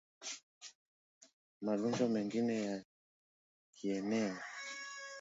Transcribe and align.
Magonjwa 1.63 2.07
mengine 2.09 2.55
ya 2.65 2.83
kieneo 3.75 4.37